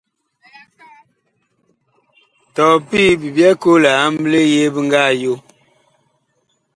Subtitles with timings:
[2.53, 5.33] Tɔɔ pii bi byɛɛ koo liamble yee bi nga yo.